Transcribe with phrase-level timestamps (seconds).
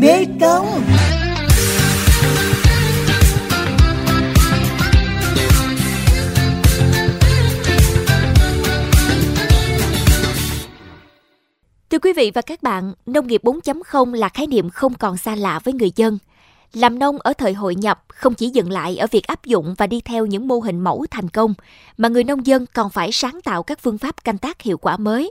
[0.00, 0.66] Mê Công
[11.90, 15.34] Thưa quý vị và các bạn, nông nghiệp 4.0 là khái niệm không còn xa
[15.34, 16.18] lạ với người dân.
[16.72, 19.86] Làm nông ở thời hội nhập không chỉ dừng lại ở việc áp dụng và
[19.86, 21.54] đi theo những mô hình mẫu thành công,
[21.96, 24.96] mà người nông dân còn phải sáng tạo các phương pháp canh tác hiệu quả
[24.96, 25.30] mới.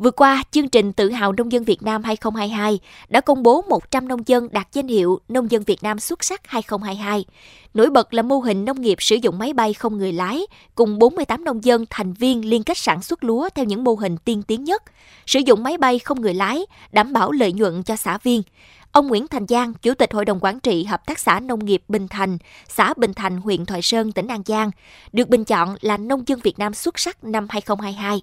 [0.00, 4.08] Vừa qua, chương trình Tự hào nông dân Việt Nam 2022 đã công bố 100
[4.08, 7.24] nông dân đạt danh hiệu Nông dân Việt Nam xuất sắc 2022.
[7.74, 10.98] Nổi bật là mô hình nông nghiệp sử dụng máy bay không người lái, cùng
[10.98, 14.42] 48 nông dân thành viên liên kết sản xuất lúa theo những mô hình tiên
[14.42, 14.82] tiến nhất,
[15.26, 18.42] sử dụng máy bay không người lái, đảm bảo lợi nhuận cho xã viên.
[18.92, 21.82] Ông Nguyễn Thành Giang, Chủ tịch Hội đồng Quản trị Hợp tác xã Nông nghiệp
[21.88, 22.38] Bình Thành,
[22.68, 24.70] xã Bình Thành, huyện Thoại Sơn, tỉnh An Giang,
[25.12, 28.20] được bình chọn là Nông dân Việt Nam xuất sắc năm 2022.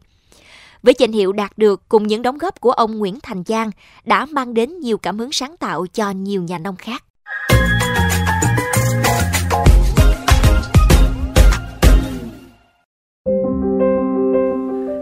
[0.83, 3.71] Với danh hiệu đạt được cùng những đóng góp của ông Nguyễn Thành Giang
[4.05, 7.03] đã mang đến nhiều cảm hứng sáng tạo cho nhiều nhà nông khác.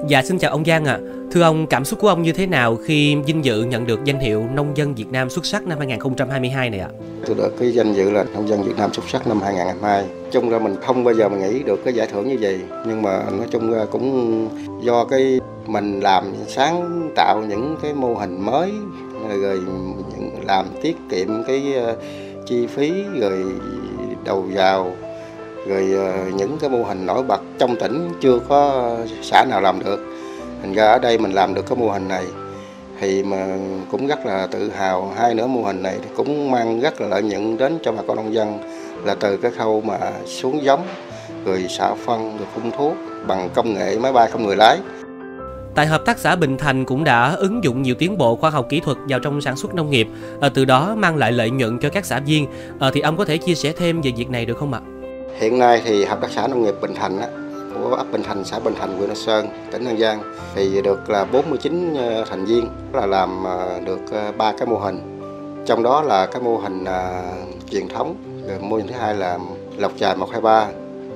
[0.10, 1.00] Dạ xin chào ông Giang ạ.
[1.10, 1.15] À.
[1.32, 4.20] Thưa ông, cảm xúc của ông như thế nào khi vinh dự nhận được danh
[4.20, 6.90] hiệu Nông dân Việt Nam xuất sắc năm 2022 này ạ?
[7.26, 10.06] Tôi được cái danh dự là Nông dân Việt Nam xuất sắc năm 2022.
[10.32, 13.02] Chung ra mình không bao giờ mình nghĩ được cái giải thưởng như vậy, nhưng
[13.02, 14.50] mà nói chung ra cũng
[14.82, 18.72] do cái mình làm sáng tạo những cái mô hình mới
[19.42, 19.60] rồi
[20.48, 21.96] làm tiết kiệm cái ờ,
[22.46, 23.44] chi phí rồi
[24.26, 24.92] đầu vào
[25.68, 29.80] rồi ờ, những cái mô hình nổi bật trong tỉnh chưa có xã nào làm
[29.80, 30.15] được
[30.66, 32.26] thành ra ở đây mình làm được cái mô hình này
[33.00, 33.58] thì mà
[33.92, 37.22] cũng rất là tự hào hai nữa mô hình này cũng mang rất là lợi
[37.22, 38.60] nhuận đến cho bà con nông dân
[39.04, 40.88] là từ cái khâu mà xuống giống
[41.46, 42.94] rồi xạ phân rồi phun thuốc
[43.28, 44.78] bằng công nghệ máy bay không người lái
[45.76, 48.66] Tại Hợp tác xã Bình Thành cũng đã ứng dụng nhiều tiến bộ khoa học
[48.70, 50.08] kỹ thuật vào trong sản xuất nông nghiệp,
[50.42, 52.48] à, từ đó mang lại lợi nhuận cho các xã viên.
[52.80, 54.80] À, thì ông có thể chia sẻ thêm về việc này được không ạ?
[55.40, 57.28] Hiện nay thì Hợp tác xã Nông nghiệp Bình Thành á,
[57.86, 60.20] của ấp Bình Thành, xã Bình Thành, huyện Nam Sơn, tỉnh An Giang
[60.56, 64.78] thì được là 49 ờ, thành viên là làm ờ, được ờ, ba cái mô
[64.78, 65.22] hình.
[65.66, 68.16] Trong đó là cái mô hình uh, truyền thống,
[68.48, 69.40] rồi mô hình thứ hai là
[69.78, 70.68] lọc trài 123,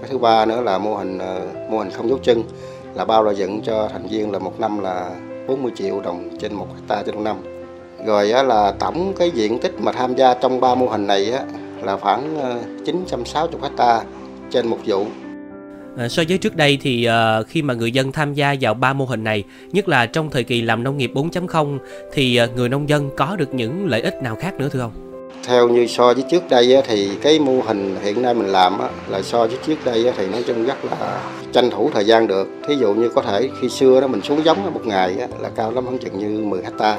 [0.02, 2.44] cái thứ ba nữa là mô hình uh, mô hình không dấu chân
[2.96, 5.10] là bao lợi dựng cho thành viên là một năm là
[5.48, 7.38] 40 triệu đồng trên một hecta trên một năm.
[8.06, 11.32] Rồi á, là tổng cái diện tích mà tham gia trong ba mô hình này
[11.32, 11.44] á,
[11.82, 12.38] là khoảng
[12.86, 14.02] 960 hecta
[14.52, 15.06] trên một vụ
[15.98, 18.94] Ờ, so với trước đây thì uh, khi mà người dân tham gia vào ba
[18.94, 21.78] mô hình này, nhất là trong thời kỳ làm nông nghiệp 4.0
[22.14, 24.92] thì uh, người nông dân có được những lợi ích nào khác nữa thưa ông?
[25.44, 28.80] Theo như so với trước đây á, thì cái mô hình hiện nay mình làm
[28.80, 31.22] á, là so với trước đây á, thì nói chung rất là
[31.54, 32.48] tranh thủ thời gian được.
[32.68, 35.50] Thí dụ như có thể khi xưa đó mình xuống giống một ngày á, là
[35.56, 36.98] cao lắm khoảng chừng như 10 hecta.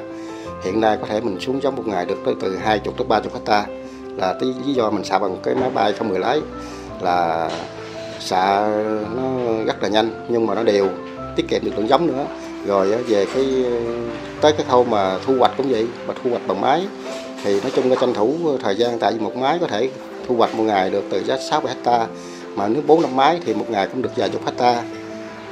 [0.64, 3.30] Hiện nay có thể mình xuống giống một ngày được tới từ 20 tới 30
[3.34, 3.66] hecta
[4.16, 4.34] là
[4.66, 6.40] lý do mình xả bằng cái máy bay không người lái
[7.00, 7.50] là
[8.20, 8.68] xạ
[9.16, 9.22] nó
[9.66, 10.88] rất là nhanh, nhưng mà nó đều
[11.36, 12.24] tiết kiệm được lượng giống nữa.
[12.66, 13.64] Rồi về cái,
[14.40, 16.82] tới cái khâu mà thu hoạch cũng vậy, mà thu hoạch bằng máy.
[17.44, 19.90] Thì nói chung là tranh thủ thời gian, tại vì một máy có thể
[20.28, 22.06] thu hoạch một ngày được từ giá 6 hecta,
[22.54, 24.82] mà nếu bốn năm máy thì một ngày cũng được vài chục hecta.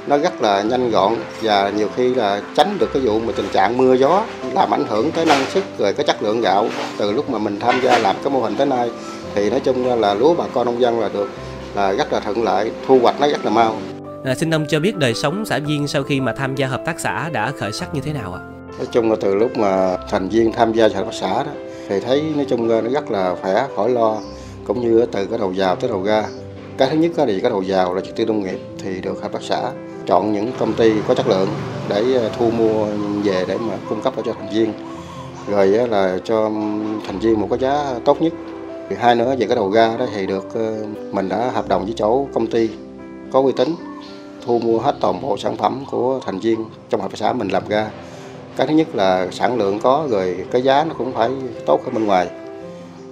[0.07, 3.49] Nó rất là nhanh gọn và nhiều khi là tránh được cái vụ mà tình
[3.53, 4.25] trạng mưa gió
[4.55, 6.69] làm ảnh hưởng tới năng suất rồi cái chất lượng gạo
[6.99, 8.91] từ lúc mà mình tham gia làm cái mô hình tới nay.
[9.35, 11.31] Thì nói chung là lúa bà con nông dân là được
[11.75, 13.77] là rất là thuận lợi, thu hoạch nó rất là mau.
[14.25, 16.83] À, xin ông cho biết đời sống xã viên sau khi mà tham gia hợp
[16.87, 18.41] tác xã đã khởi sắc như thế nào ạ?
[18.79, 21.51] Nói chung là từ lúc mà thành viên tham gia hợp tác xã đó
[21.89, 24.17] thì thấy nói chung là nó rất là khỏe, khỏi lo
[24.65, 26.25] cũng như từ cái đầu vào tới đầu ra.
[26.79, 29.33] Cái thứ nhất thì cái đầu vào là trực tư nông nghiệp thì được hợp
[29.33, 29.71] tác xã
[30.07, 31.49] chọn những công ty có chất lượng
[31.89, 32.87] để à, thu mua
[33.25, 34.73] về để mà cung cấp cho thành viên
[35.49, 36.51] rồi là cho
[37.07, 38.33] thành viên một cái giá tốt nhất
[38.97, 40.77] hai nữa về cái đầu ra đó thì được ờ,
[41.13, 42.71] mình đã hợp đồng với chỗ công ty
[43.33, 43.75] có uy tín
[44.47, 47.49] thu mua hết toàn bộ sản phẩm của thành viên trong hợp tác xã mình
[47.49, 47.91] làm ra
[48.57, 51.31] cái thứ nhất là sản lượng có rồi cái giá nó cũng phải
[51.67, 52.29] tốt hơn bên ngoài.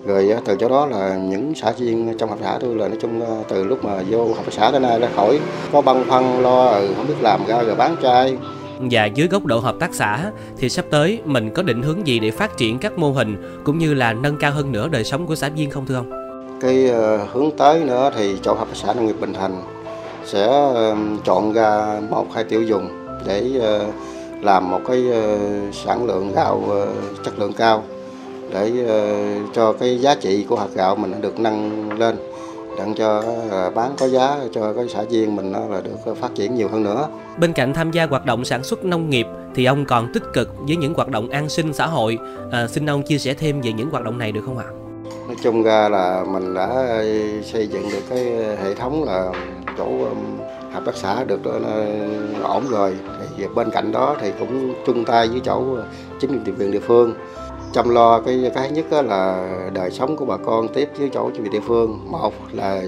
[0.07, 2.89] Rồi ờ, từ chỗ đó là những xã viên trong hợp tác xã tôi là
[2.89, 5.41] nói chung ờ, từ lúc mà vô hợp tác xã tới nay đã khỏi
[5.73, 8.37] có băn khoăn lo ừ, không biết làm ra rồi bán chai
[8.81, 12.19] và dưới góc độ hợp tác xã thì sắp tới mình có định hướng gì
[12.19, 15.27] để phát triển các mô hình cũng như là nâng cao hơn nữa đời sống
[15.27, 16.11] của xã viên không thưa ông?
[16.61, 19.63] Cái uh, hướng tới nữa thì chỗ hợp tác xã nông nghiệp Bình Thành
[20.25, 22.89] sẽ uh, chọn ra một hai tiêu dùng
[23.27, 23.95] để uh,
[24.45, 27.83] làm một cái uh, sản lượng gạo uh, chất lượng cao
[28.53, 32.17] để uh, cho cái giá trị của hạt gạo mình được nâng lên
[32.79, 33.23] đặng cho
[33.75, 36.83] bán có giá cho cái xã viên mình nó là được phát triển nhiều hơn
[36.83, 37.09] nữa.
[37.39, 40.49] Bên cạnh tham gia hoạt động sản xuất nông nghiệp thì ông còn tích cực
[40.59, 42.19] với những hoạt động an sinh xã hội.
[42.53, 44.65] À, xin ông chia sẻ thêm về những hoạt động này được không ạ?
[45.27, 46.69] Nói chung ra là mình đã
[47.45, 48.25] xây dựng được cái
[48.65, 49.33] hệ thống là
[49.79, 49.87] chỗ
[50.73, 51.41] hợp tác xã được
[52.43, 52.95] ổn rồi.
[53.37, 55.63] Thì bên cạnh đó thì cũng chung tay với chỗ
[56.21, 57.15] chính quyền địa phương
[57.73, 61.43] chăm lo cái cái nhất là đời sống của bà con tiếp với chỗ chính
[61.43, 61.99] quyền địa phương.
[62.11, 62.83] Một là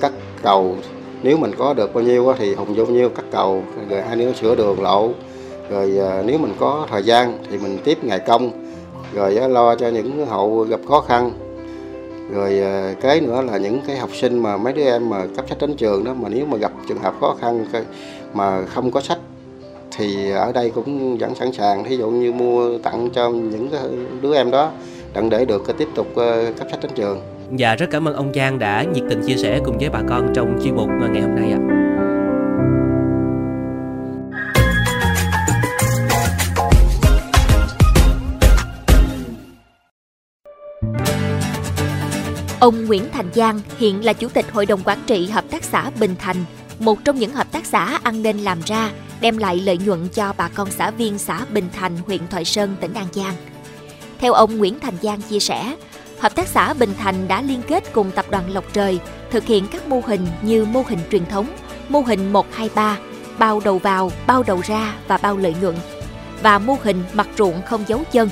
[0.00, 0.12] cắt
[0.42, 0.76] cầu,
[1.22, 4.16] nếu mình có được bao nhiêu thì hùng vô bao nhiêu, cắt cầu, rồi hai
[4.16, 5.10] nữa sửa đường lộ.
[5.70, 8.50] Rồi à, nếu mình có thời gian thì mình tiếp ngày công.
[9.14, 11.32] Rồi lo cho những hộ gặp khó khăn.
[12.34, 15.44] Rồi à, cái nữa là những cái học sinh mà mấy đứa em mà cấp
[15.48, 17.66] sách đến trường đó, mà nếu mà gặp trường hợp khó khăn
[18.34, 19.18] mà không có sách
[19.96, 23.70] thì ở đây cũng vẫn sẵn sàng thí dụ như mua tặng cho những
[24.22, 24.70] đứa em đó
[25.14, 27.20] đặng để được tiếp tục ờ, cấp sách đến trường.
[27.56, 30.32] Dạ rất cảm ơn ông Giang đã nhiệt tình chia sẻ cùng với bà con
[30.34, 31.58] trong chuyên mục ngày hôm nay ạ.
[42.60, 45.90] Ông Nguyễn Thành Giang hiện là Chủ tịch Hội đồng Quản trị Hợp tác xã
[46.00, 46.36] Bình Thành,
[46.84, 48.90] một trong những hợp tác xã ăn nên làm ra
[49.20, 52.76] đem lại lợi nhuận cho bà con xã viên xã Bình Thành, huyện Thoại Sơn,
[52.80, 53.34] tỉnh An Giang.
[54.18, 55.74] Theo ông Nguyễn Thành Giang chia sẻ,
[56.22, 58.98] Hợp tác xã Bình Thành đã liên kết cùng Tập đoàn Lộc Trời
[59.30, 61.46] thực hiện các mô hình như mô hình truyền thống,
[61.88, 62.98] mô hình 123,
[63.38, 65.74] bao đầu vào, bao đầu ra và bao lợi nhuận
[66.42, 68.28] và mô hình mặt ruộng không dấu chân.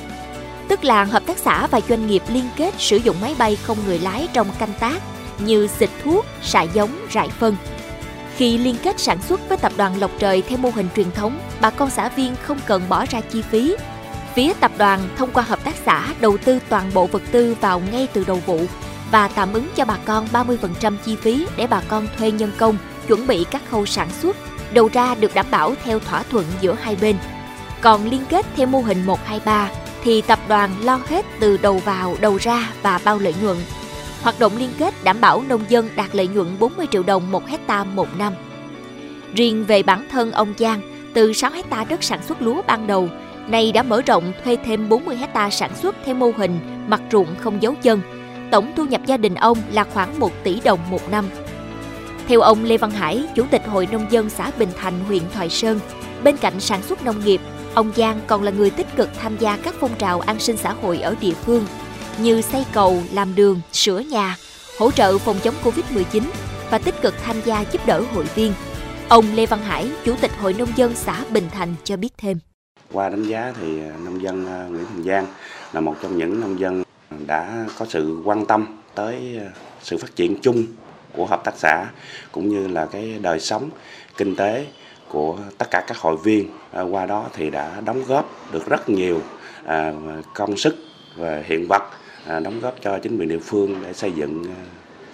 [0.67, 3.77] Tức là hợp tác xã và doanh nghiệp liên kết sử dụng máy bay không
[3.85, 5.01] người lái trong canh tác
[5.39, 7.55] như xịt thuốc, xạ giống, rải phân–
[8.41, 11.39] khi liên kết sản xuất với tập đoàn Lộc Trời theo mô hình truyền thống,
[11.61, 13.75] bà con xã viên không cần bỏ ra chi phí.
[14.35, 17.81] Phía tập đoàn thông qua hợp tác xã đầu tư toàn bộ vật tư vào
[17.91, 18.65] ngay từ đầu vụ
[19.11, 22.77] và tạm ứng cho bà con 30% chi phí để bà con thuê nhân công,
[23.07, 24.37] chuẩn bị các khâu sản xuất,
[24.73, 27.15] đầu ra được đảm bảo theo thỏa thuận giữa hai bên.
[27.81, 29.69] Còn liên kết theo mô hình 123
[30.03, 33.57] thì tập đoàn lo hết từ đầu vào, đầu ra và bao lợi nhuận
[34.23, 37.47] Hoạt động liên kết đảm bảo nông dân đạt lợi nhuận 40 triệu đồng một
[37.47, 38.33] hecta một năm.
[39.33, 40.81] Riêng về bản thân ông Giang,
[41.13, 43.09] từ 6 hecta đất sản xuất lúa ban đầu,
[43.47, 47.35] nay đã mở rộng thuê thêm 40 hecta sản xuất theo mô hình mặt ruộng
[47.39, 48.01] không dấu chân.
[48.51, 51.25] Tổng thu nhập gia đình ông là khoảng 1 tỷ đồng một năm.
[52.27, 55.49] Theo ông Lê Văn Hải, Chủ tịch Hội Nông dân xã Bình Thành, huyện Thoại
[55.49, 55.79] Sơn,
[56.23, 57.41] bên cạnh sản xuất nông nghiệp,
[57.73, 60.73] ông Giang còn là người tích cực tham gia các phong trào an sinh xã
[60.81, 61.65] hội ở địa phương–
[62.19, 64.37] như xây cầu, làm đường, sửa nhà,
[64.79, 66.21] hỗ trợ phòng chống Covid-19
[66.69, 68.53] và tích cực tham gia giúp đỡ hội viên.
[69.09, 72.39] Ông Lê Văn Hải, Chủ tịch Hội Nông dân xã Bình Thành cho biết thêm.
[72.93, 75.27] Qua đánh giá thì nông dân ờ, Nguyễn Thành Giang
[75.73, 76.83] là một trong những nông dân
[77.27, 79.45] đã có sự quan tâm tới ờ,
[79.81, 80.65] sự phát triển chung
[81.13, 81.85] của hợp tác xã
[82.31, 83.69] cũng như là cái đời sống
[84.17, 84.65] kinh tế
[85.07, 88.89] của tất cả các hội viên ờ, qua đó thì đã đóng góp được rất
[88.89, 89.21] nhiều
[90.33, 90.75] công sức
[91.15, 91.83] và hiện vật
[92.27, 94.61] đóng góp cho chính quyền địa phương để xây dựng à,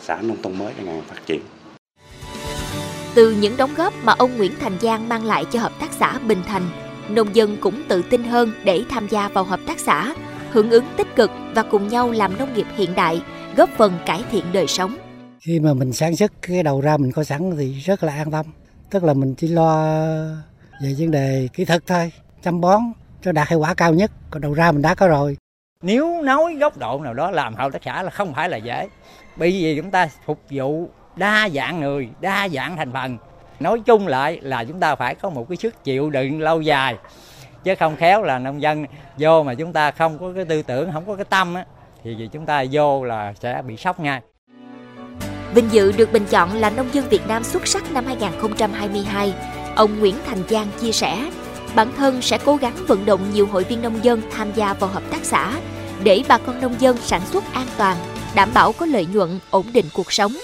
[0.01, 1.42] xã nông thôn mới ngày phát triển.
[3.15, 6.19] Từ những đóng góp mà ông Nguyễn Thành Giang mang lại cho hợp tác xã
[6.19, 6.69] Bình Thành,
[7.09, 10.13] nông dân cũng tự tin hơn để tham gia vào hợp tác xã,
[10.51, 13.21] hưởng ứng tích cực và cùng nhau làm nông nghiệp hiện đại,
[13.56, 14.98] góp phần cải thiện đời sống.
[15.39, 18.31] Khi mà mình sản xuất cái đầu ra mình có sẵn thì rất là an
[18.31, 18.45] tâm.
[18.89, 19.86] Tức là mình chỉ lo
[20.83, 22.11] về vấn đề kỹ thuật thôi,
[22.44, 22.81] chăm bón
[23.23, 25.37] cho đạt hiệu quả cao nhất, còn đầu ra mình đã có rồi
[25.81, 28.87] nếu nói góc độ nào đó làm hợp tác xã là không phải là dễ.
[29.35, 33.17] Bởi vì chúng ta phục vụ đa dạng người đa dạng thành phần.
[33.59, 36.95] Nói chung lại là chúng ta phải có một cái sức chịu đựng lâu dài.
[37.63, 38.85] Chứ không khéo là nông dân
[39.17, 41.65] vô mà chúng ta không có cái tư tưởng không có cái tâm á
[42.03, 44.21] thì chúng ta vô là sẽ bị sốc ngay.
[45.53, 49.33] Vinh dự được bình chọn là nông dân Việt Nam xuất sắc năm 2022,
[49.75, 51.29] ông Nguyễn Thành Giang chia sẻ
[51.76, 54.90] bản thân sẽ cố gắng vận động nhiều hội viên nông dân tham gia vào
[54.90, 55.54] hợp tác xã
[56.04, 57.97] để bà con nông dân sản xuất an toàn,
[58.36, 60.38] đảm bảo có lợi nhuận, ổn định cuộc sống.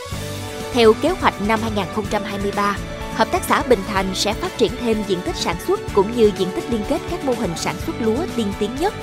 [0.73, 2.77] Theo kế hoạch năm 2023,
[3.15, 6.31] Hợp tác xã Bình Thành sẽ phát triển thêm diện tích sản xuất cũng như
[6.37, 8.93] diện tích liên kết các mô hình sản xuất lúa tiên tiến nhất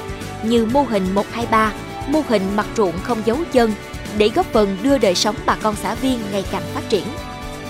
[0.43, 1.73] như mô hình 123,
[2.07, 3.73] mô hình mặt ruộng không dấu chân
[4.19, 7.05] để góp phần đưa đời sống bà con xã viên ngày càng phát triển.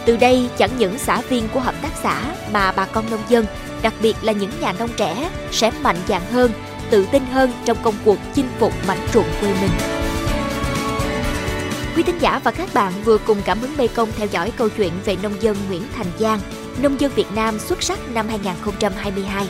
[0.05, 3.47] Từ đây, chẳng những xã viên của hợp tác xã mà bà con nông dân
[3.83, 6.53] đặc biệt là những nhà nông trẻ sẽ mạnh dạn hơn,
[6.91, 9.71] tự tin hơn trong công cuộc chinh phục mảnh ruộng quê mình.
[11.97, 14.69] Quý thính giả và các bạn vừa cùng cảm hứng Mekong Công theo dõi câu
[14.69, 16.41] chuyện về nông dân Nguyễn Thành Giang,
[16.83, 19.49] nông dân Việt Nam xuất sắc năm 2022.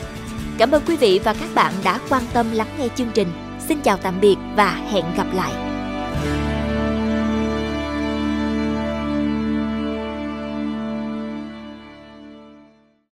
[0.57, 3.27] Cảm ơn quý vị và các bạn đã quan tâm lắng nghe chương trình.
[3.67, 5.70] Xin chào tạm biệt và hẹn gặp lại.